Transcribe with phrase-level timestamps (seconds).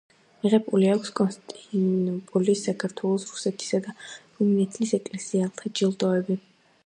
[0.43, 6.43] მიღებული აქვს კონსტანტინოპოლის, საქართველოს, რუსეთისა და რუმინეთის ეკლესიათა ჯილდოები.